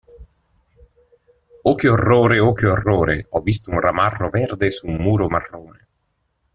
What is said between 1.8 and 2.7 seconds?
orrore oh che